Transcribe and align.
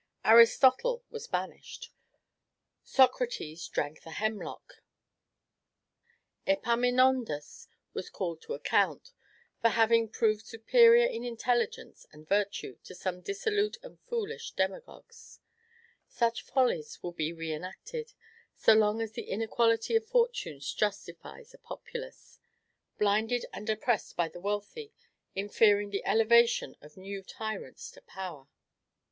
Aristotle 0.25 1.03
was 1.11 1.27
banished, 1.27 1.93
Socrates 2.83 3.67
drank 3.67 4.01
the 4.01 4.09
hemlock, 4.09 4.81
Epaminondas 6.47 7.67
was 7.93 8.09
called 8.09 8.41
to 8.41 8.55
account, 8.55 9.11
for 9.61 9.69
having 9.69 10.09
proved 10.09 10.43
superior 10.43 11.05
in 11.05 11.23
intelligence 11.23 12.07
and 12.11 12.27
virtue 12.27 12.79
to 12.83 12.95
some 12.95 13.21
dissolute 13.21 13.77
and 13.83 13.99
foolish 14.09 14.49
demagogues. 14.53 15.39
Such 16.07 16.41
follies 16.41 16.97
will 17.03 17.11
be 17.13 17.31
re 17.31 17.53
enacted, 17.53 18.13
so 18.55 18.73
long 18.73 19.03
as 19.03 19.11
the 19.11 19.29
inequality 19.29 19.95
of 19.95 20.07
fortunes 20.07 20.73
justifies 20.73 21.53
a 21.53 21.59
populace, 21.59 22.39
blinded 22.97 23.45
and 23.53 23.69
oppressed 23.69 24.17
by 24.17 24.29
the 24.29 24.41
wealthy, 24.41 24.93
in 25.35 25.47
fearing 25.47 25.91
the 25.91 26.03
elevation 26.05 26.75
of 26.81 26.97
new 26.97 27.21
tyrants 27.21 27.91
to 27.91 28.01
power. 28.01 28.47